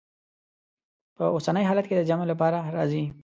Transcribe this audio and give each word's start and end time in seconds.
په 1.15 1.23
اوسني 1.35 1.63
حالت 1.69 1.85
کې 1.87 1.95
د 1.97 2.01
جمع 2.09 2.25
لپاره 2.31 2.57
راځي. 2.75 3.03